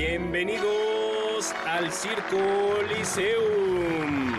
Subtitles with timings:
[0.00, 2.36] Bienvenidos al Circo
[2.88, 4.32] Liceum,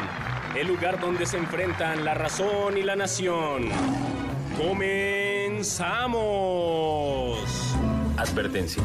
[0.55, 3.63] el lugar donde se enfrentan la razón y la nación.
[4.57, 5.75] ¡Comenzamos!
[8.15, 8.81] Advertencia.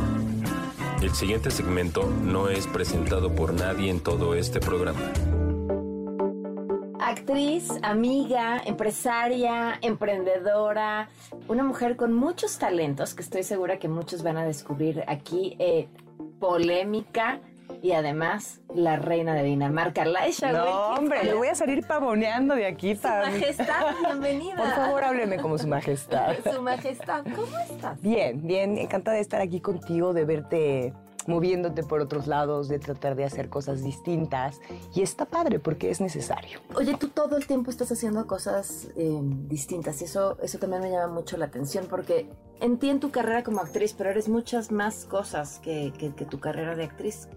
[1.01, 5.13] El siguiente segmento no es presentado por nadie en todo este programa.
[6.99, 11.09] Actriz, amiga, empresaria, emprendedora,
[11.47, 15.55] una mujer con muchos talentos que estoy segura que muchos van a descubrir aquí.
[15.61, 15.87] eh,
[16.45, 17.41] polémica
[17.83, 22.67] y además la reina de Dinamarca, Laisha No, hombre, le voy a salir pavoneando de
[22.67, 23.31] aquí Su para...
[23.31, 24.57] majestad, bienvenida.
[24.57, 26.37] Por favor, hábleme como su majestad.
[26.53, 28.01] Su majestad, ¿cómo estás?
[28.03, 30.93] Bien, bien, encantada de estar aquí contigo, de verte
[31.27, 34.61] moviéndote por otros lados, de tratar de hacer cosas distintas.
[34.95, 36.61] Y está padre porque es necesario.
[36.77, 40.91] Oye, tú todo el tiempo estás haciendo cosas eh, distintas y eso, eso también me
[40.91, 42.29] llama mucho la atención porque
[42.61, 46.75] entiendo tu carrera como actriz, pero eres muchas más cosas que, que- que tu carrera
[46.77, 47.29] de actriz.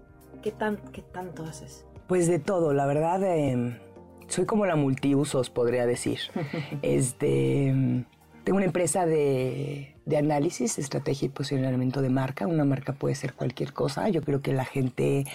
[0.42, 1.84] ¿Qué, tan, ¿Qué tanto haces?
[2.06, 3.80] Pues de todo, la verdad, eh,
[4.28, 6.20] soy como la multiusos, podría decir.
[6.82, 8.04] este, mm,
[8.48, 12.46] tengo una empresa de, de análisis, estrategia y posicionamiento de marca.
[12.46, 14.08] Una marca puede ser cualquier cosa.
[14.08, 15.26] Yo creo que la gente,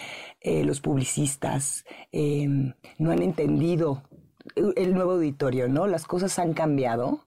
[0.41, 2.47] eh, los publicistas, eh,
[2.97, 4.01] no han entendido
[4.55, 5.85] el nuevo auditorio, ¿no?
[5.85, 7.19] Las cosas han cambiado.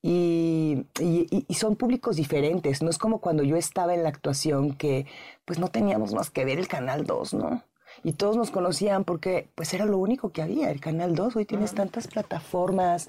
[0.00, 5.04] Y, y- son públicos diferentes, no es como cuando yo estaba en la actuación que
[5.44, 7.62] pues no teníamos más que ver el Canal 2, ¿no?
[8.02, 11.36] Y todos nos conocían porque pues era lo único que había, el Canal 2.
[11.36, 13.08] Hoy tienes tantas plataformas,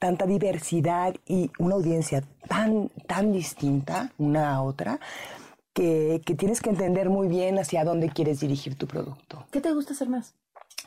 [0.00, 4.98] tanta diversidad y una audiencia tan, tan distinta una a otra
[5.72, 9.44] que, que tienes que entender muy bien hacia dónde quieres dirigir tu producto.
[9.52, 10.34] ¿Qué te gusta hacer más?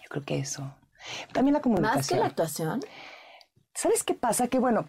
[0.01, 0.73] Yo creo que eso.
[1.31, 1.97] También la comunicación.
[1.99, 2.81] ¿Más que la actuación?
[3.75, 4.47] ¿Sabes qué pasa?
[4.49, 4.85] Que bueno,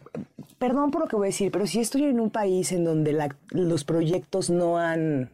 [0.58, 3.12] perdón por lo que voy a decir, pero si estoy en un país en donde
[3.12, 5.30] la- los proyectos no han,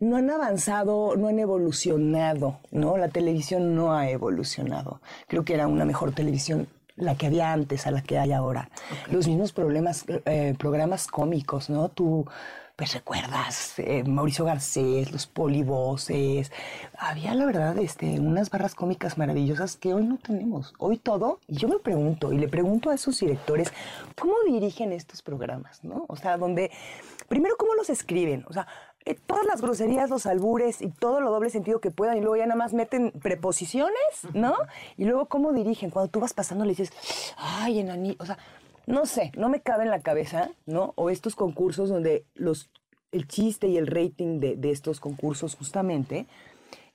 [0.00, 2.96] no han avanzado, no han evolucionado, ¿no?
[2.96, 5.00] La televisión no ha evolucionado.
[5.28, 6.68] Creo que era una mejor televisión
[7.00, 8.70] la que había antes a la que hay ahora.
[9.10, 11.88] Los mismos problemas, eh, programas cómicos, ¿no?
[11.88, 12.26] Tú,
[12.76, 16.50] pues recuerdas, eh, Mauricio Garcés, los polivoces.
[16.98, 20.72] Había, la verdad, este, unas barras cómicas maravillosas que hoy no tenemos.
[20.78, 23.72] Hoy todo, y yo me pregunto, y le pregunto a esos directores,
[24.18, 26.06] ¿cómo dirigen estos programas, no?
[26.08, 26.70] O sea, donde,
[27.28, 28.44] primero, ¿cómo los escriben?
[28.48, 28.66] O sea,
[29.04, 32.36] eh, todas las groserías, los albures y todo lo doble sentido que puedan, y luego
[32.36, 33.94] ya nada más meten preposiciones,
[34.34, 34.54] ¿no?
[34.96, 35.90] Y luego, ¿cómo dirigen?
[35.90, 36.92] Cuando tú vas pasando le dices,
[37.36, 38.38] ay, enaní, o sea,
[38.86, 40.92] no sé, no me cabe en la cabeza, ¿no?
[40.96, 42.70] O estos concursos donde los,
[43.12, 46.26] el chiste y el rating de, de estos concursos justamente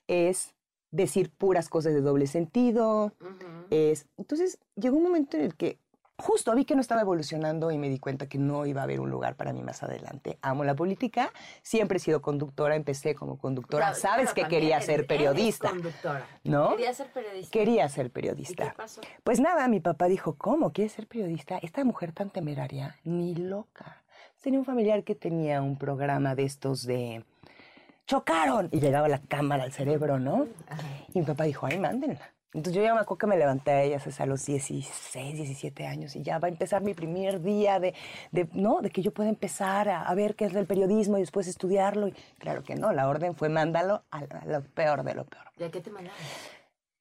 [0.08, 0.54] es
[0.90, 3.12] decir puras cosas de doble sentido.
[3.70, 5.78] es, entonces llegó un momento en el que
[6.18, 9.00] justo vi que no estaba evolucionando y me di cuenta que no iba a haber
[9.00, 10.38] un lugar para mí más adelante.
[10.42, 11.30] Amo la política,
[11.62, 15.70] siempre he sido conductora, empecé como conductora, Claro, sabes que quería eres- ser periodista.
[15.70, 16.26] conductora.
[16.44, 16.70] ¿No?
[16.70, 17.50] Quería ser periodista.
[17.50, 18.64] Quería ser periodista.
[18.64, 19.00] ¿Y qué pasó?
[19.24, 20.72] Pues nada, mi papá dijo, ¿cómo?
[20.72, 21.58] ¿Quieres ser periodista?
[21.58, 24.02] Esta mujer tan temeraria, ni loca.
[24.42, 27.24] Tenía un familiar que tenía un programa de estos de...
[28.06, 28.68] ¡Chocaron!
[28.70, 30.46] Y llegaba la cámara al cerebro, ¿no?
[31.12, 32.30] Y mi papá dijo, ay, mándenla.
[32.56, 36.16] Entonces yo ya me acuerdo que me levanté a ellas a los 16, 17 años
[36.16, 37.94] y ya va a empezar mi primer día de,
[38.32, 38.80] de, ¿no?
[38.80, 42.08] de que yo pueda empezar a, a ver qué es el periodismo y después estudiarlo.
[42.08, 45.44] Y claro que no, la orden fue mándalo a, a lo peor de lo peor.
[45.58, 46.16] ¿Y a qué te mandaron?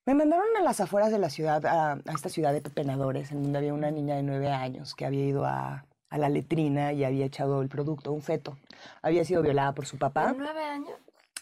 [0.05, 3.41] Me mandaron a las afueras de la ciudad, a, a esta ciudad de pepenadores, en
[3.41, 7.05] donde había una niña de nueve años que había ido a, a la letrina y
[7.05, 8.57] había echado el producto, un feto.
[9.01, 10.33] Había sido violada por su papá.
[10.33, 10.95] ¿De nueve años?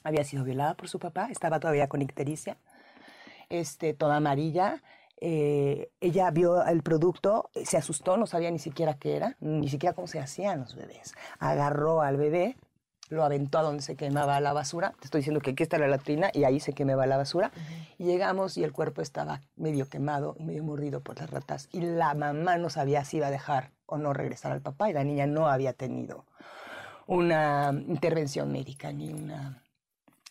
[0.04, 2.58] Había sido violada por su papá, estaba todavía con ictericia,
[3.54, 4.82] este, toda amarilla.
[5.18, 9.70] Eh, ella vio el producto, eh, se asustó, no sabía ni siquiera qué era, ni
[9.70, 11.14] siquiera cómo se hacían los bebés.
[11.40, 12.58] Agarró al bebé,
[13.10, 14.94] lo aventó a donde se quemaba la basura.
[15.00, 17.52] Te estoy diciendo que aquí está la latrina y ahí se quemaba la basura.
[17.98, 21.70] Y llegamos y el cuerpo estaba medio quemado y medio mordido por las ratas.
[21.72, 24.94] Y la mamá no sabía si iba a dejar o no regresar al papá y
[24.94, 26.26] la niña no había tenido
[27.06, 29.63] una intervención médica ni una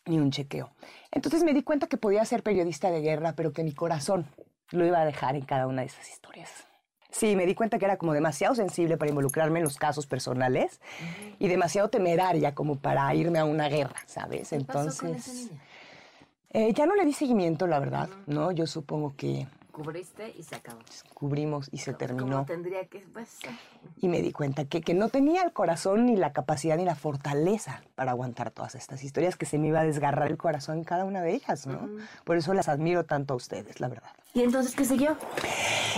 [0.07, 0.71] ni un chequeo.
[1.11, 4.27] Entonces me di cuenta que podía ser periodista de guerra, pero que mi corazón
[4.71, 6.51] lo iba a dejar en cada una de esas historias.
[7.11, 10.81] Sí, me di cuenta que era como demasiado sensible para involucrarme en los casos personales
[11.39, 14.49] y demasiado temeraria como para irme a una guerra, ¿sabes?
[14.49, 15.63] ¿Qué pasó Entonces, con esa niña?
[16.55, 18.51] eh, ya no le di seguimiento, la verdad, ¿no?
[18.51, 20.81] Yo supongo que Cubriste y se acabó.
[21.15, 22.25] cubrimos y se terminó.
[22.27, 23.39] Como tendría que pues.
[23.97, 26.95] Y me di cuenta que, que no tenía el corazón ni la capacidad ni la
[26.95, 30.85] fortaleza para aguantar todas estas historias, que se me iba a desgarrar el corazón en
[30.85, 31.89] cada una de ellas, ¿no?
[32.25, 34.11] Por eso las admiro tanto a ustedes, la verdad.
[34.35, 35.17] ¿Y entonces qué siguió?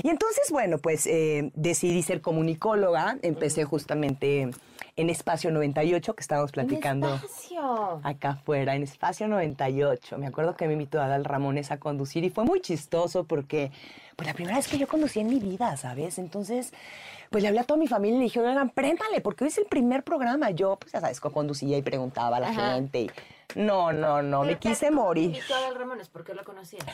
[0.03, 3.19] Y entonces, bueno, pues eh, decidí ser comunicóloga.
[3.23, 4.51] Empecé justamente
[4.97, 8.01] en Espacio 98, que estábamos platicando espacio.
[8.05, 10.19] acá afuera, en Espacio 98.
[10.19, 13.73] Me acuerdo que me invitó a Adal Ramones a conducir y fue muy chistoso porque,
[14.17, 16.19] pues la primera vez que yo conducí en mi vida, ¿sabes?
[16.19, 16.73] Entonces,
[17.31, 19.59] pues le hablé a toda mi familia y le dije, oigan, préndale, porque hoy es
[19.59, 20.51] el primer programa.
[20.51, 22.75] Yo, pues ya sabes, conducía y preguntaba a la Ajá.
[22.75, 23.01] gente.
[23.01, 23.11] Y,
[23.57, 25.25] no, no, no, me quise ¿cómo morir.
[25.27, 26.09] invitó a Adal Ramones?
[26.09, 26.85] ¿Por qué lo conocías?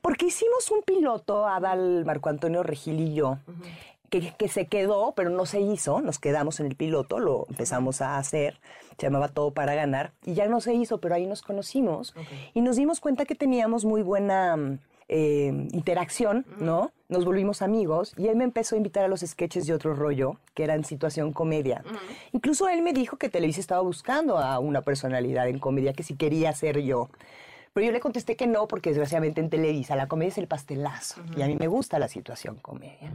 [0.00, 3.38] Porque hicimos un piloto, Adal, Marco Antonio Regil y yo,
[4.10, 6.00] que, que se quedó, pero no se hizo.
[6.00, 8.58] Nos quedamos en el piloto, lo empezamos a hacer.
[8.98, 10.12] Se llamaba Todo para Ganar.
[10.26, 12.14] Y ya no se hizo, pero ahí nos conocimos.
[12.52, 14.78] Y nos dimos cuenta que teníamos muy buena mm,
[15.08, 16.92] eh, interacción, ¿no?
[17.08, 18.12] Nos volvimos amigos.
[18.18, 21.32] Y él me empezó a invitar a los sketches de otro rollo, que eran situación
[21.32, 21.82] comedia.
[22.32, 26.14] Incluso él me dijo que Televisa estaba buscando a una personalidad en comedia, que si
[26.14, 27.08] quería ser yo.
[27.72, 31.22] Pero yo le contesté que no, porque desgraciadamente en Televisa la comedia es el pastelazo.
[31.36, 33.12] Y a mí me gusta la situación comedia.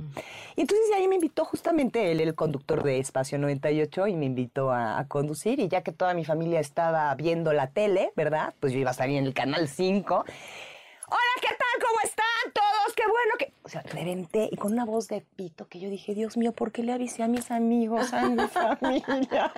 [0.55, 4.71] Y entonces ahí me invitó justamente él, el conductor de Espacio 98, y me invitó
[4.71, 5.59] a, a conducir.
[5.59, 8.53] Y ya que toda mi familia estaba viendo la tele, ¿verdad?
[8.61, 10.15] Pues yo iba a salir en el Canal 5.
[10.15, 11.87] Hola, ¿qué tal?
[11.87, 12.95] ¿Cómo están todos?
[12.95, 13.54] Qué bueno que...
[13.65, 16.71] O sea, reventé y con una voz de pito que yo dije, Dios mío, ¿por
[16.71, 19.51] qué le avisé a mis amigos, a mi familia?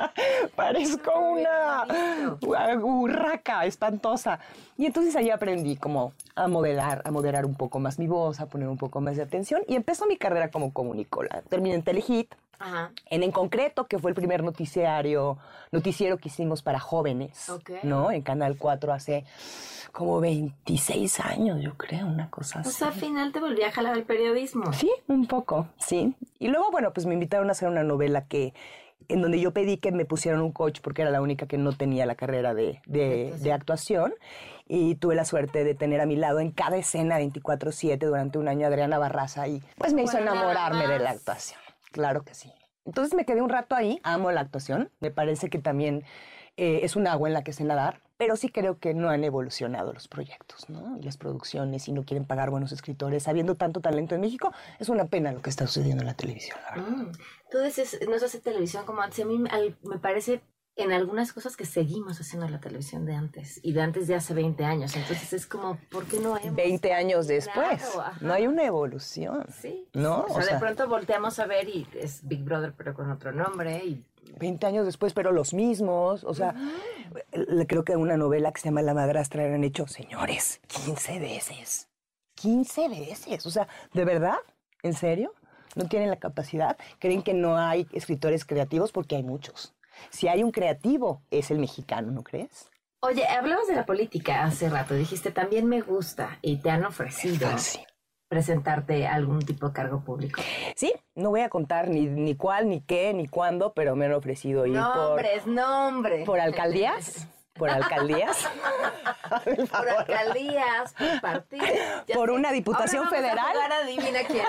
[0.55, 1.83] Parezco una
[2.41, 4.39] una urraca espantosa.
[4.77, 8.45] Y entonces ahí aprendí como a modelar, a moderar un poco más mi voz, a
[8.45, 9.61] poner un poco más de atención.
[9.67, 11.41] Y empezó mi carrera como comunicóloga.
[11.41, 12.91] Terminé en Telehit, Ajá.
[13.09, 15.37] en En Concreto, que fue el primer noticiario,
[15.71, 17.49] noticiero que hicimos para jóvenes.
[17.83, 18.11] ¿no?
[18.11, 19.25] En Canal 4 hace
[19.91, 22.69] como 26 años, yo creo, una cosa así.
[22.69, 24.71] O sea, al final te volví a jalar al periodismo.
[24.73, 26.15] Sí, un poco, sí.
[26.39, 28.53] Y luego, bueno, pues me invitaron a hacer una novela que
[29.09, 31.71] en donde yo pedí que me pusieran un coach porque era la única que no
[31.71, 34.13] tenía la carrera de, de- de actuación.
[34.67, 38.49] Y tuve la suerte de tener a mi lado en cada escena 24/7 durante un
[38.49, 41.59] año Adriana Barraza y pues me hizo Bueno, enamorarme de la actuación.
[41.91, 42.51] Claro que sí.
[42.87, 46.03] Entonces me quedé un rato ahí, amo la actuación, me parece que también
[46.55, 49.23] eh, es un agua en la que sé nadar, pero sí creo que no han
[49.23, 50.97] evolucionado los proyectos, ¿no?
[50.97, 53.27] Y las producciones y no quieren pagar buenos escritores.
[53.27, 56.57] Habiendo tanto talento en México, es una pena lo que está sucediendo en la televisión,
[56.63, 56.97] la verdad.
[56.97, 57.11] Mm.
[57.51, 59.19] Tú dices, no se hace televisión como antes.
[59.19, 60.41] A mí me parece
[60.77, 64.33] en algunas cosas que seguimos haciendo la televisión de antes y de antes de hace
[64.33, 64.95] 20 años.
[64.95, 66.55] Entonces es como, ¿por qué no hemos?
[66.55, 69.45] 20 años después, Claro, no hay una evolución.
[69.59, 69.87] Sí.
[69.93, 70.25] ¿No?
[70.29, 73.83] O sea, de pronto volteamos a ver y es Big Brother pero con otro nombre
[73.85, 74.03] y
[74.39, 76.23] 20 años después, pero los mismos.
[76.23, 76.53] O sea,
[77.67, 81.87] creo que una novela que se llama La madrastra eran hecho, señores, 15 veces.
[82.35, 83.45] 15 veces.
[83.45, 84.37] O sea, ¿de verdad?
[84.83, 85.33] ¿En serio?
[85.75, 86.77] ¿No tienen la capacidad?
[86.99, 88.91] ¿Creen que no hay escritores creativos?
[88.91, 89.73] Porque hay muchos.
[90.09, 92.69] Si hay un creativo, es el mexicano, ¿no crees?
[93.01, 94.93] Oye, hablabas de la política hace rato.
[94.95, 97.79] Dijiste, también me gusta y te han ofrecido Ah, sí.
[98.27, 100.41] presentarte a algún tipo de cargo público.
[100.75, 104.13] Sí, no voy a contar ni, ni cuál, ni qué, ni cuándo, pero me han
[104.13, 106.25] ofrecido ir por, Nombres, nombres.
[106.25, 107.27] por alcaldías.
[107.57, 108.47] Por alcaldías.
[109.71, 111.69] Por alcaldías, por partidos.
[112.13, 112.35] Por sé.
[112.35, 113.53] una diputación Ahora vamos a federal.
[113.53, 114.45] jugar a adivina quién.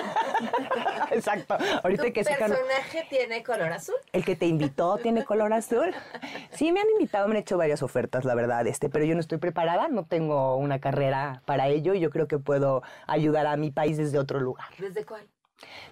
[1.11, 1.57] Exacto.
[1.83, 3.95] Ahorita ¿Tu que personaje tiene color azul?
[4.13, 5.93] El que te invitó tiene color azul.
[6.51, 9.19] Sí, me han invitado, me han hecho varias ofertas, la verdad, este, pero yo no
[9.21, 13.57] estoy preparada, no tengo una carrera para ello y yo creo que puedo ayudar a
[13.57, 14.67] mi país desde otro lugar.
[14.77, 15.27] ¿Desde cuál?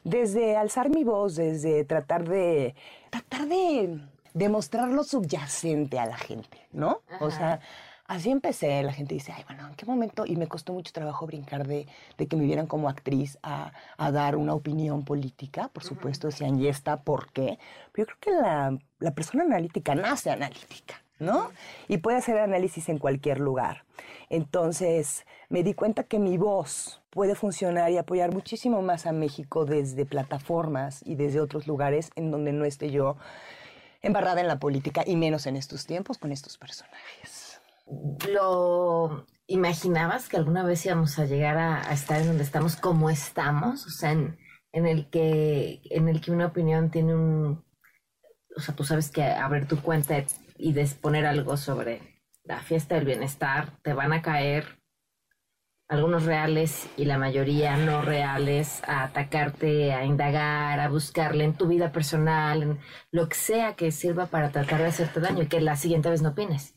[0.04, 2.74] Desde alzar mi voz, desde tratar de
[3.10, 4.00] tratar de
[4.38, 7.02] demostrar lo subyacente a la gente, ¿no?
[7.20, 7.60] O sea,
[8.06, 10.26] así empecé, la gente dice, ay, bueno, ¿en qué momento?
[10.26, 14.12] Y me costó mucho trabajo brincar de, de que me vieran como actriz a, a
[14.12, 17.58] dar una opinión política, por supuesto, decían, ¿y esta por qué?
[17.92, 21.50] Pero yo creo que la, la persona analítica nace analítica, ¿no?
[21.88, 23.86] Y puede hacer análisis en cualquier lugar.
[24.30, 29.66] Entonces, me di cuenta que mi voz puede funcionar y apoyar muchísimo más a México
[29.66, 33.18] desde plataformas y desde otros lugares en donde no esté yo
[34.08, 37.62] embarrada en la política y menos en estos tiempos con estos personajes.
[38.30, 43.86] ¿Lo imaginabas que alguna vez íbamos a llegar a, estar en donde estamos como estamos?
[43.86, 44.38] O sea, en,
[44.74, 47.66] el que en el que una opinión tiene un...
[48.56, 50.24] O sea, tú sabes que abrir tu cuenta
[50.58, 54.77] y des- poner algo sobre la fiesta del bienestar, te van a caer
[55.88, 61.68] algunos reales y la mayoría no reales, a atacarte, a indagar, a buscarle en tu
[61.68, 62.80] vida personal, en
[63.12, 66.22] lo que sea que sirva para tratar de hacerte daño y que la siguiente vez
[66.22, 66.76] no opines.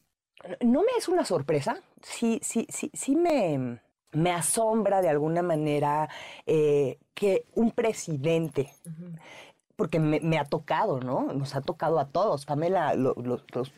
[0.61, 3.81] No me es una sorpresa, sí, sí, sí, sí me,
[4.13, 6.09] me asombra de alguna manera
[6.47, 8.73] eh, que un presidente,
[9.77, 11.33] porque me, ha tocado, ¿no?
[11.33, 12.95] Nos ha tocado a todos, Pamela,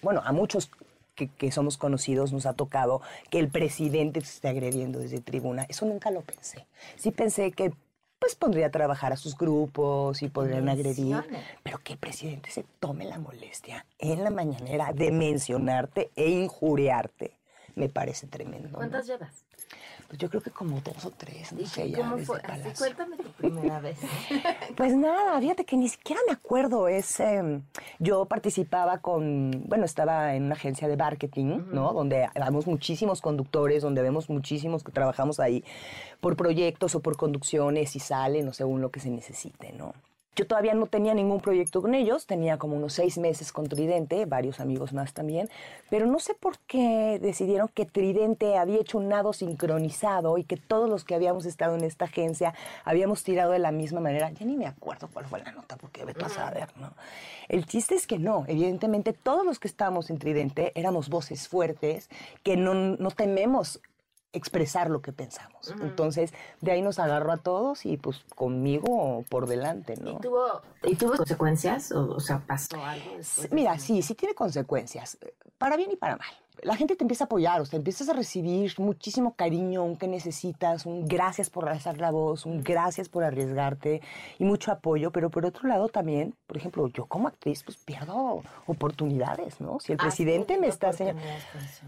[0.02, 0.70] bueno, a muchos
[1.14, 5.66] que, somos conocidos nos ha tocado que el presidente se esté agrediendo desde tribuna.
[5.68, 6.66] Eso nunca lo pensé.
[6.96, 7.72] Sí pensé que
[8.18, 11.16] pues pondría a trabajar a sus grupos y podrían agredir.
[11.62, 17.32] Pero que el presidente se tome la molestia en la mañanera de mencionarte e injuriarte,
[17.74, 18.70] me parece tremendo.
[18.70, 19.44] ¿Cuántas llevas?
[20.12, 22.38] Pues yo creo que como dos o tres, no sé, ya fue?
[22.44, 23.98] Así, cuéntame tu primera vez.
[24.76, 26.86] pues nada, fíjate que ni siquiera me acuerdo.
[26.86, 27.62] Es, em,
[27.98, 31.94] yo participaba con, bueno, estaba en una agencia de marketing, ¿no?
[31.94, 35.64] Donde vamos muchísimos conductores, donde vemos muchísimos que trabajamos ahí
[36.20, 39.94] por proyectos o por conducciones y salen o según lo que se necesite, ¿no?
[40.34, 44.24] Yo todavía no tenía ningún proyecto con ellos, tenía como unos seis meses con Tridente,
[44.24, 45.50] varios amigos más también,
[45.90, 50.56] pero no sé por qué decidieron que Tridente había hecho un nado sincronizado y que
[50.56, 52.54] todos los que habíamos estado en esta agencia
[52.86, 54.30] habíamos tirado de la misma manera.
[54.30, 56.94] Ya ni me acuerdo cuál fue la nota, porque vete a saber, ¿no?
[57.48, 62.08] El chiste es que no, evidentemente todos los que estábamos en Tridente éramos voces fuertes,
[62.42, 63.82] que no, no tememos
[64.32, 65.74] expresar lo que pensamos.
[65.80, 70.12] Entonces, de ahí nos agarró a todos y pues conmigo por delante, ¿no?
[70.12, 71.92] ¿Y tuvo, ¿y tuvo consecuencias?
[71.92, 73.18] O, sea, ¿pasó algo?
[73.50, 75.18] Mira, sí, sí tiene consecuencias,
[75.58, 76.28] para bien y para mal.
[76.62, 80.06] La gente te empieza a apoyar, o sea, empiezas a recibir muchísimo cariño, un que
[80.06, 84.00] necesitas, un gracias por alzar la voz, un gracias por arriesgarte
[84.38, 88.42] y mucho apoyo, pero por otro lado también, por ejemplo, yo como actriz pues pierdo
[88.66, 89.80] oportunidades, ¿no?
[89.80, 91.20] Si el ah, presidente me está haciendo...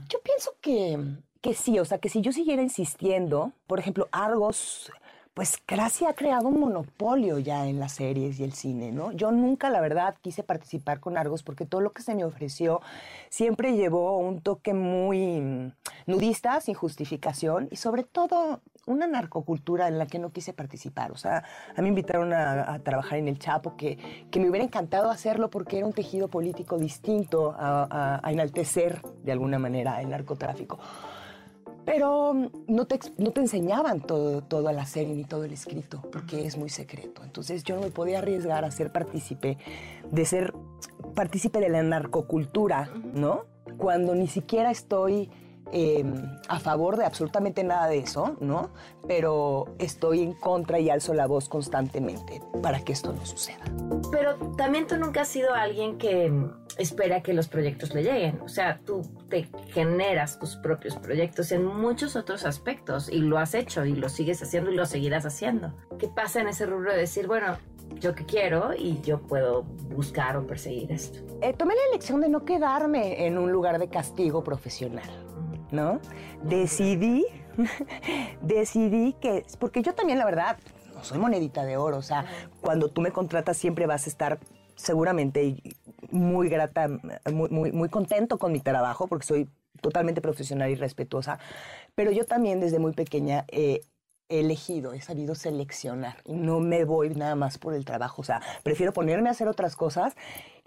[0.08, 0.98] Yo pienso que
[1.44, 4.90] que sí, o sea, que si yo siguiera insistiendo, por ejemplo, Argos,
[5.34, 9.12] pues casi ha creado un monopolio ya en las series y el cine, ¿no?
[9.12, 12.80] Yo nunca, la verdad, quise participar con Argos porque todo lo que se me ofreció
[13.28, 15.70] siempre llevó un toque muy
[16.06, 21.12] nudista, sin justificación y sobre todo una narcocultura en la que no quise participar.
[21.12, 21.44] O sea,
[21.76, 23.98] a mí me invitaron a, trabajar en El Chapo, que,
[24.30, 29.32] que, me hubiera encantado hacerlo porque era un tejido político distinto a, a enaltecer de
[29.32, 30.78] alguna manera el narcotráfico.
[31.84, 36.02] Pero mm, no te, no te enseñaban todo, toda la serie ni todo el escrito,
[36.12, 37.22] porque es muy secreto.
[37.24, 39.58] Entonces yo no me podía arriesgar a ser partícipe,
[40.10, 40.54] de ser
[41.14, 43.46] partícipe de la narcocultura, ¿no?
[43.76, 45.30] Cuando ni siquiera estoy
[45.76, 46.14] Em,
[46.48, 48.70] a favor de absolutamente nada de eso, ¿no?
[49.08, 53.64] Pero estoy en contra y alzo la voz constantemente para que esto no suceda.
[54.12, 56.30] Pero también tú nunca has sido alguien que
[56.78, 58.40] espera que los proyectos le lleguen.
[58.42, 63.54] O sea, tú te generas tus propios proyectos en muchos otros aspectos y lo has
[63.54, 65.74] hecho y lo sigues haciendo y lo seguirás haciendo.
[65.98, 67.56] ¿Qué pasa en ese rubro de decir, bueno,
[68.00, 71.20] yo que quiero y yo puedo buscar o perseguir esto?
[71.42, 75.08] Eh, tomé la elección de no quedarme en un lugar de castigo profesional.
[75.74, 76.00] ¿no?
[76.42, 77.26] Decidí,
[78.40, 80.58] decidí que, porque yo también la verdad,
[80.94, 82.24] no soy monedita de oro, o sea,
[82.60, 84.38] cuando tú me contratas siempre vas a estar
[84.76, 85.56] seguramente
[86.14, 86.88] muy grata,
[87.32, 89.48] muy, muy, contento con mi trabajo, porque soy
[89.80, 91.38] totalmente profesional y respetuosa,
[91.94, 93.82] pero yo también desde muy pequeña he
[94.28, 98.40] elegido, he sabido seleccionar y no me voy nada más por el trabajo, o sea,
[98.62, 100.14] prefiero ponerme a hacer otras cosas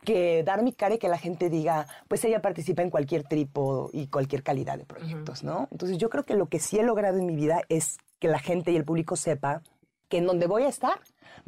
[0.04, 3.90] que dar mi cara y que la gente diga, pues ella participa en cualquier tipo
[3.94, 5.68] y cualquier calidad de proyectos, ¿no?
[5.72, 8.40] Entonces yo creo que lo que sí he logrado en mi vida es que la
[8.40, 9.64] gente y el público sepa
[10.10, 11.00] que en donde voy a estar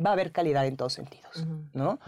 [0.03, 1.99] va a haber calidad en todos sentidos, ¿no?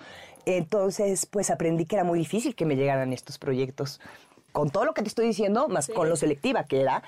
[0.46, 4.00] Entonces, pues aprendí que era muy difícil que me llegaran estos proyectos
[4.52, 7.04] con todo lo que te estoy diciendo, más con lo selectiva que era,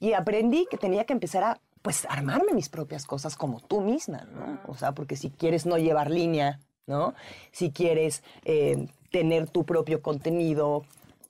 [0.00, 4.26] y aprendí que tenía que empezar a pues armarme mis propias cosas como tú misma,
[4.32, 4.60] ¿no?
[4.68, 7.14] O sea, porque si quieres no llevar línea ¿no?
[7.50, 10.84] Si quieres eh, tener tu propio contenido,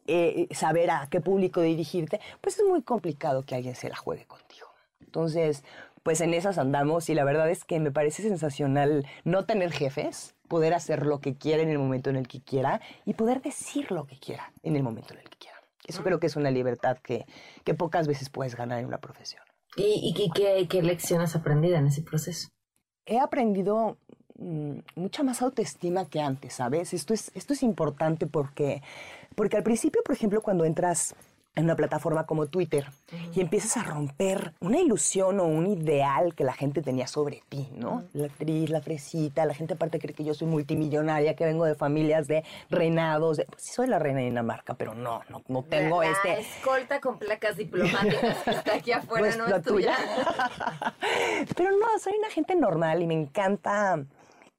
[0.06, 4.24] eh, saber a qué público dirigirte, pues es muy complicado que alguien se la juegue
[4.26, 4.68] contigo.
[5.00, 5.62] Entonces,
[6.02, 10.34] pues en esas andamos y la verdad es que me parece sensacional no tener jefes,
[10.48, 13.90] poder hacer lo que quiera en el momento en el que quiera y poder decir
[13.90, 15.56] lo que quiera en el momento en el que quiera.
[15.86, 17.26] Eso creo que es una libertad que,
[17.76, 19.42] pocas veces puedes ganar en una profesión.
[19.76, 22.48] ¿Y, y qué, qué lección has aprendido en ese proceso?
[23.06, 23.98] He aprendido
[24.42, 26.94] Mm, mucha más autoestima que antes, ¿sabes?
[26.94, 28.82] Esto es, esto es importante porque,
[29.36, 31.14] porque al principio, por ejemplo, cuando entras
[31.54, 32.86] en una plataforma como Twitter
[33.34, 37.68] y empiezas a romper una ilusión o un ideal que la gente tenía sobre ti,
[37.76, 38.04] ¿no?
[38.14, 41.74] La actriz, la fresita, la gente aparte cree que yo soy multimillonaria, que vengo de
[41.74, 45.62] familias de reinados, de- pues sí soy la reina de Dinamarca, pero no, no, no
[45.62, 46.40] tengo la este...
[46.40, 49.94] escolta con placas diplomáticas que está aquí afuera, Pues no la es tuya.
[51.56, 54.02] Pero no, soy una gente normal y me encanta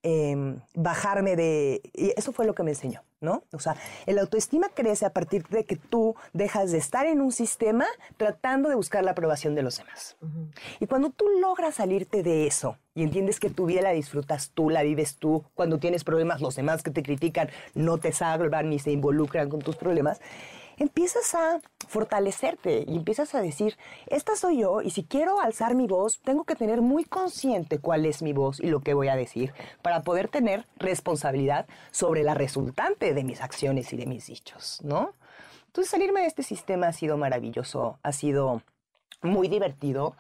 [0.03, 1.81] eh, bajarme de...
[1.93, 3.43] Y eso fue lo que me enseñó, ¿no?
[3.53, 3.75] O sea,
[4.05, 7.85] el autoestima crece a partir de que tú dejas de estar en un sistema
[8.17, 10.17] tratando de buscar la aprobación de los demás.
[10.79, 14.69] Y cuando tú logras salirte de eso y entiendes que tu vida la disfrutas tú,
[14.69, 18.77] la vives tú, cuando tienes problemas los demás que te critican no te salvan ni
[18.77, 20.19] se involucran con tus problemas,
[20.77, 23.77] empiezas a fortalecerte y empiezas a decir,
[24.07, 28.05] esta soy yo y si quiero alzar mi voz, tengo que tener muy consciente cuál
[28.05, 32.33] es mi voz y lo que voy a decir para poder tener responsabilidad sobre la
[32.33, 35.13] resultante de mis acciones y de mis dichos, ¿no?
[35.67, 38.61] Entonces salirme de este sistema ha sido maravilloso, ha sido
[39.21, 40.15] muy divertido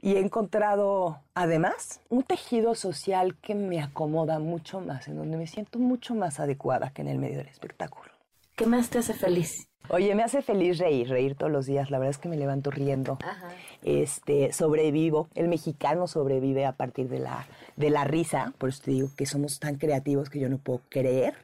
[0.00, 5.46] y he encontrado además un tejido social que me acomoda mucho más, en donde me
[5.46, 8.10] siento mucho más adecuada que en el medio del espectáculo.
[8.54, 9.68] ¿Qué más te hace feliz?
[9.88, 11.90] Oye, me hace feliz reír, reír todos los días.
[11.90, 13.18] La verdad es que me levanto riendo.
[13.22, 13.48] Ajá.
[13.82, 15.28] Este, sobrevivo.
[15.34, 18.52] El mexicano sobrevive a partir de la, de la risa.
[18.58, 21.34] Por eso te digo que somos tan creativos que yo no puedo creer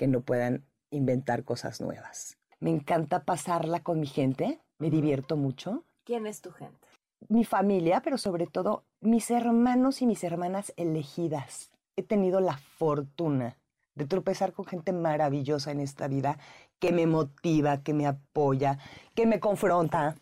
[0.00, 2.38] que no puedan inventar cosas nuevas.
[2.58, 4.58] Me encanta pasarla con mi gente.
[4.78, 5.84] Me divierto mucho.
[6.04, 6.88] ¿Quién es tu gente?
[7.28, 11.70] Mi familia, pero sobre todo mis hermanos y mis hermanas elegidas.
[11.96, 13.58] He tenido la fortuna
[13.94, 16.38] de tropezar con gente maravillosa en esta vida
[16.80, 18.78] que me motiva, que me apoya,
[19.14, 20.16] que me confronta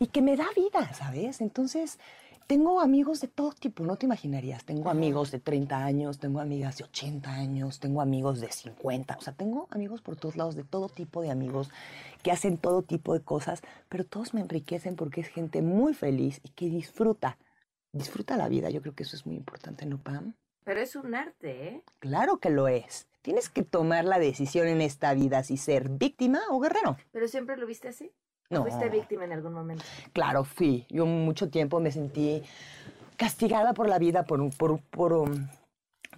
[0.00, 1.40] y que me da vida, ¿sabes?
[1.40, 1.98] Entonces,
[2.46, 4.64] tengo amigos de todo tipo, no te imaginarías.
[4.64, 9.20] Tengo amigos de 30 años, tengo amigas de 80 años, tengo amigos de 50, o
[9.20, 11.70] sea, tengo amigos por todos lados, de todo tipo de amigos
[12.22, 16.40] que hacen todo tipo de cosas, pero todos me enriquecen porque es gente muy feliz
[16.42, 17.38] y que disfruta,
[17.92, 18.70] disfruta la vida.
[18.70, 20.34] Yo creo que eso es muy importante, ¿no, Pam?
[20.64, 21.82] Pero es un arte, ¿eh?
[22.00, 23.08] Claro que lo es.
[23.22, 26.96] Tienes que tomar la decisión en esta vida si ser víctima o guerrero.
[27.12, 28.10] ¿Pero siempre lo viste así?
[28.50, 28.62] ¿O No.
[28.62, 29.84] ¿Fuiste víctima en algún momento?
[30.12, 30.86] Claro, fui.
[30.90, 32.42] Yo mucho tiempo me sentí
[33.16, 35.24] castigada por la vida, por, un- por, por,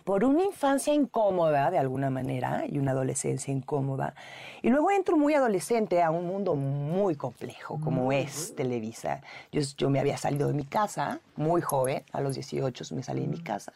[0.04, 4.14] por una infancia incómoda de alguna manera y una adolescencia incómoda.
[4.62, 9.20] Y luego entro muy adolescente a un mundo muy complejo como es Televisa.
[9.52, 13.20] Yo, yo me había salido de mi casa muy joven, a los 18 me salí
[13.20, 13.74] de mi casa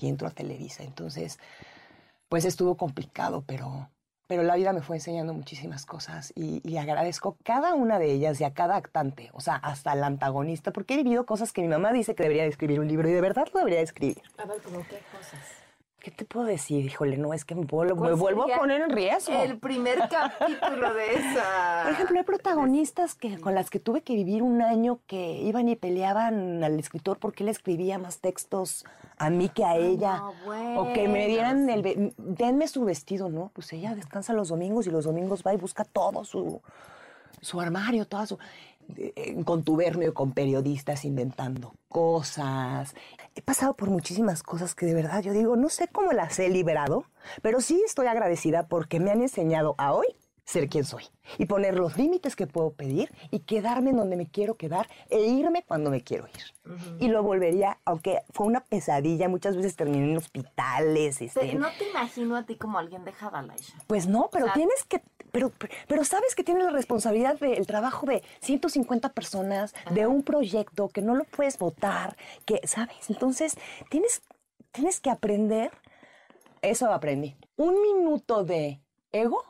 [0.00, 0.82] y entro a Televisa.
[0.82, 1.38] Entonces,
[2.30, 3.90] pues estuvo complicado, pero,
[4.28, 8.44] pero la vida me fue enseñando muchísimas cosas y, agradezco cada una de ellas y
[8.44, 11.92] a cada actante, o sea, hasta el antagonista, porque he vivido cosas que mi mamá
[11.92, 14.22] dice que debería de escribir un libro y de verdad lo debería de escribir.
[14.38, 15.40] A ver, ¿cómo qué cosas?
[16.02, 16.84] ¿Qué te puedo decir?
[16.86, 19.34] Híjole, no, es que me, vuelvo- ¿Cuál me vuelvo a poner en riesgo.
[19.42, 21.80] El primer capítulo de esa.
[21.84, 25.68] Por ejemplo, hay protagonistas que, con las que tuve que vivir un año que iban
[25.68, 28.86] y peleaban al escritor porque él escribía más textos
[29.18, 30.16] a mí que a ella.
[30.16, 32.14] no, o que me bueno, dieran el...
[32.16, 33.50] Denme su vestido, ¿no?
[33.52, 36.62] Pues ella descansa los domingos y los domingos va y busca todo su,
[37.42, 38.38] su armario, toda su...
[38.96, 42.94] eh, En contubernio con periodistas inventando cosas.
[43.34, 46.48] He pasado por muchísimas cosas que de verdad yo digo, no sé cómo las he
[46.48, 47.04] liberado,
[47.42, 50.06] pero sí estoy agradecida porque me han enseñado a hoy
[50.44, 51.04] ser quien soy
[51.38, 55.62] y poner los límites que puedo pedir y quedarme donde me quiero quedar e irme
[55.62, 56.74] cuando me quiero ir.
[56.98, 61.18] Y lo volvería, aunque fue una pesadilla, muchas veces terminé en hospitales.
[61.18, 63.74] Te- este, no te imagino a ti como alguien dejada, Laisha.
[63.86, 65.00] pues no, pero O sea- tienes que,
[65.32, 65.52] pero,
[65.86, 71.02] pero sabes que tienes la responsabilidad del trabajo de 150 personas, de un proyecto que
[71.02, 73.10] no lo puedes votar, que, ¿sabes?
[73.10, 73.56] Entonces,
[73.88, 74.22] tienes,
[74.72, 75.70] tienes que aprender,
[76.62, 78.80] eso aprendí, un minuto de
[79.12, 79.44] ego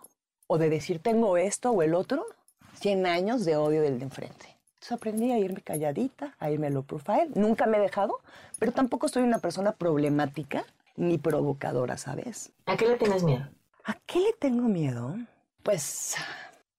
[0.47, 2.27] o de decir tengo esto o el otro,
[2.75, 4.57] 100 años de odio del de enfrente.
[4.75, 7.29] Entonces aprendí a irme calladita, a irme a low profile.
[7.35, 8.21] Nunca me he dejado,
[8.59, 10.65] pero tampoco soy una persona problemática
[10.97, 12.53] ni provocadora, ¿sabes?
[12.65, 13.47] ¿A qué le tienes miedo?
[13.85, 15.17] ¿A qué le tengo miedo?
[15.71, 16.17] Pues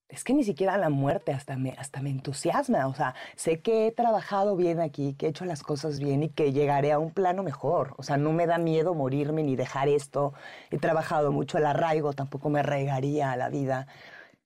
[0.09, 2.87] es que ni siquiera la muerte hasta me, hasta me entusiasma.
[2.87, 6.29] O sea, sé que he trabajado bien aquí, que he hecho las cosas bien y
[6.29, 7.93] que llegaré a un plano mejor.
[7.95, 10.33] O sea, no me da miedo morirme ni dejar esto.
[10.71, 13.87] He trabajado mucho el arraigo, tampoco me arraigaría a la vida.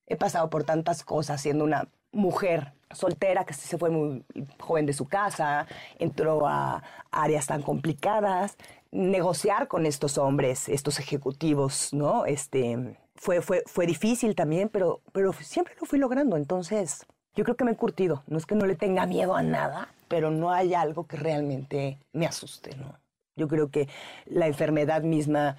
[0.06, 4.24] He pasado por tantas cosas siendo una mujer soltera que se fue muy
[4.60, 5.66] joven de su casa,
[5.98, 8.56] entró a áreas tan complicadas,
[8.96, 12.24] negociar con estos hombres, estos ejecutivos, ¿no?
[12.24, 16.36] Este, fue, fue, fue difícil también, pero, pero siempre lo fui logrando.
[16.36, 18.22] Entonces, yo creo que me he curtido.
[18.26, 21.98] No es que no le tenga miedo a nada, pero no hay algo que realmente
[22.12, 22.98] me asuste, ¿no?
[23.36, 23.88] Yo creo que
[24.24, 25.58] la enfermedad misma,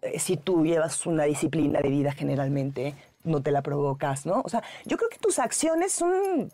[0.00, 4.40] eh, si tú llevas una disciplina de vida generalmente, no te la provocas, ¿no?
[4.44, 6.50] O sea, yo creo que tus acciones son,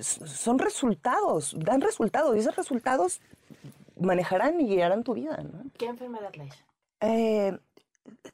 [0.00, 3.20] son resultados, dan resultados y esos resultados
[4.02, 5.64] manejarán y guiarán tu vida, ¿no?
[5.78, 6.48] ¿Qué enfermedad le
[7.02, 7.58] eh,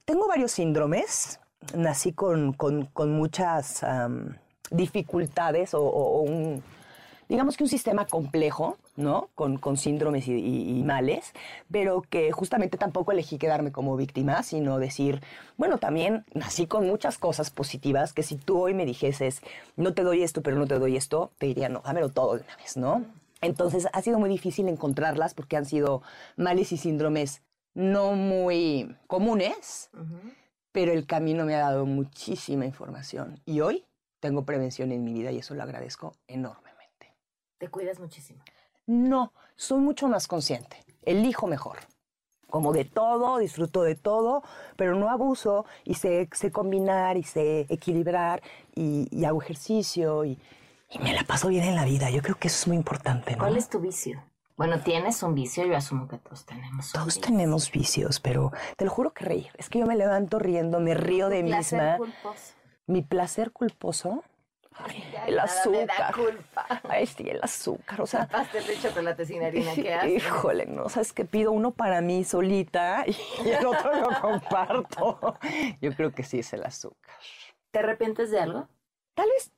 [0.05, 1.41] tengo varios síndromes.
[1.75, 2.57] Nací con,
[2.97, 3.85] muchas
[4.71, 6.63] dificultades o, un,
[7.29, 9.29] digamos que un sistema complejo, ¿no?
[9.35, 11.33] Con, síndromes y, males,
[11.71, 15.21] pero que justamente tampoco elegí quedarme como víctima, sino decir,
[15.57, 19.43] bueno, también nací con muchas cosas positivas que si tú hoy me dijeses,
[19.77, 22.45] no te doy esto, pero no te doy esto, te diría, no, dámelo todo de
[22.45, 23.05] una vez, ¿no?
[23.41, 26.03] Entonces ha sido muy difícil encontrarlas porque han sido
[26.37, 27.43] males y síndromes
[27.75, 29.91] no muy comunes,
[30.73, 33.41] pero el camino me ha dado muchísima información.
[33.47, 33.87] Y hoy
[34.21, 37.15] tengo prevención en mi vida y eso lo agradezco enormemente.
[37.59, 38.43] ¿Te cuidas muchísimo?
[38.87, 40.85] No, soy mucho más consciente.
[41.03, 41.79] Elijo mejor.
[42.49, 44.43] Como de todo, disfruto de todo,
[44.77, 48.43] pero no abuso y sé, combinar y sé equilibrar
[48.75, 50.39] y, hago ejercicio y,
[50.91, 52.11] y, me la paso bien en la vida.
[52.11, 53.33] Yo creo que eso es muy importante.
[53.33, 53.39] ¿no?
[53.39, 54.23] ¿Cuál es tu vicio?
[54.57, 56.91] Bueno, tienes un vicio, yo asumo que todos tenemos.
[56.91, 59.53] Todos tenemos vicios, pero te lo juro que reír.
[59.57, 61.97] Es que yo me levanto riendo, me río de misma.
[61.97, 62.55] Culposo.
[62.87, 64.25] Mi placer culposo.
[64.73, 66.15] Ay, el azúcar.
[66.15, 66.67] culpa.
[66.89, 68.01] Ay, sí, el azúcar.
[68.01, 70.25] O sea, pastel de chocolate sin harina, ¿qué haces?
[70.25, 73.17] Híjole, no, sabes que pido uno para mí solita y
[73.49, 75.39] el otro lo comparto.
[75.81, 77.15] Yo creo que sí es el azúcar.
[77.71, 78.69] ¿Te arrepientes de algo?
[79.15, 79.53] Tal vez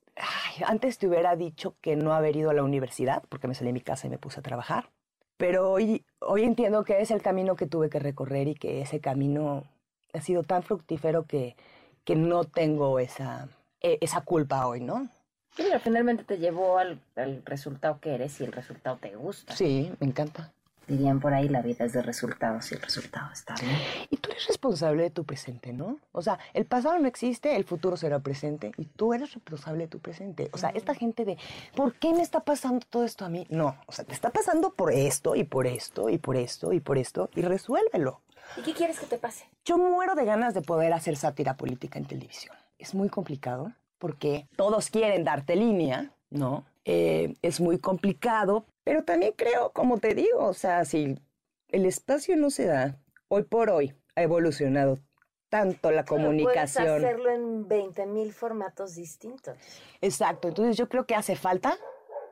[0.67, 3.75] antes te hubiera dicho que no haber ido a la universidad, porque me salí de
[3.75, 4.91] mi casa y me puse a trabajar.
[5.37, 9.01] Pero hoy, hoy entiendo que es el camino que tuve que recorrer y que ese
[9.01, 9.65] camino
[10.13, 11.57] ha sido tan fructífero que,
[12.05, 13.49] que no tengo esa,
[13.81, 15.09] e, esa culpa hoy, ¿no?
[15.57, 19.57] Sí, pero finalmente te llevó al, al resultado que eres y el resultado te gusta.
[19.57, 20.53] Sí, me encanta.
[20.91, 23.77] Dirían por ahí, la vida es de resultados y el resultado está bien.
[24.11, 26.01] Y tú eres responsable de tu presente, ¿no?
[26.11, 29.89] O sea, el pasado no existe, el futuro será presente y tú eres responsable de
[29.89, 30.51] tu presente.
[30.53, 31.39] O sea, esta gente de,
[31.77, 33.47] ¿por qué me está pasando todo esto a mí?
[33.51, 36.81] No, o sea, te está pasando por esto y por esto y por esto y
[36.81, 38.23] por esto y resuélvelo.
[38.57, 39.45] ¿Y qué quieres que te pase?
[39.65, 42.57] Yo muero de ganas de poder hacer sátira política en televisión.
[42.81, 46.65] Es muy complicado porque todos quieren darte línea, ¿no?
[46.85, 51.19] Eh, es muy complicado, pero también creo, como te digo, o sea, si
[51.69, 54.99] el espacio no se da, hoy por hoy ha evolucionado
[55.49, 56.87] tanto la comunicación.
[56.87, 59.57] Puedes hacerlo en 20 mil formatos distintos.
[60.01, 61.77] Exacto, entonces yo creo que hace falta,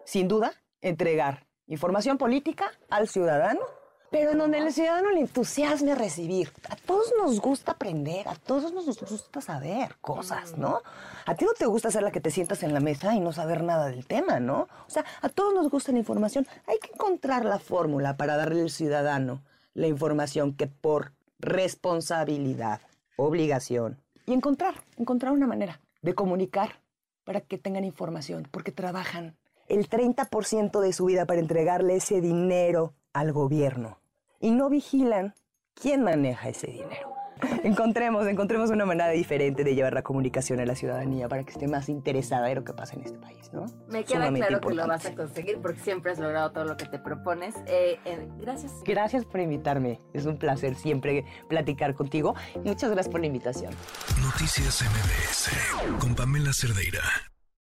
[0.05, 3.61] sin duda, entregar información política al ciudadano
[4.11, 6.53] pero en donde el ciudadano le entusiasme recibir.
[6.68, 10.81] A todos nos gusta aprender, a todos nos gusta saber cosas, ¿no?
[11.27, 13.33] A ti no te gusta ser la que te sientas en la mesa y no
[13.33, 14.68] saber nada del tema, ¿no?
[14.87, 16.47] O sea, a todos nos gusta la información.
[16.66, 19.42] Hay que encontrar la fórmula para darle al ciudadano
[19.75, 22.81] la información que por responsabilidad,
[23.16, 26.81] obligación, y encontrar, encontrar una manera de comunicar
[27.25, 29.37] para que tengan información, porque trabajan
[29.68, 33.99] el 30% de su vida para entregarle ese dinero al gobierno
[34.41, 35.35] y no vigilan
[35.75, 37.15] quién maneja ese dinero.
[37.63, 41.69] Encontremos, encontremos una manera diferente de llevar la comunicación a la ciudadanía para que esté
[41.69, 43.67] más interesada en lo que pasa en este país, ¿no?
[43.89, 46.87] Me queda claro que lo vas a conseguir porque siempre has logrado todo lo que
[46.87, 47.55] te propones.
[47.67, 48.73] Eh, eh, gracias.
[48.85, 50.01] Gracias por invitarme.
[50.13, 52.35] Es un placer siempre platicar contigo.
[52.65, 53.73] muchas gracias por la invitación.
[54.21, 57.03] Noticias MBS con Pamela Cerdeira.